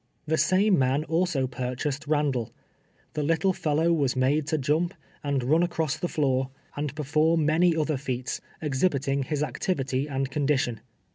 [0.25, 2.49] The same man also purchased Bandall.
[3.13, 6.77] The little fellow was made to jump, and run across the floor, r.\JtTmG OF KAXDALL
[6.77, 6.89] AND ELIZA.
[6.89, 10.81] 81 and perform many other feats, exliiliiting liis activity and condition.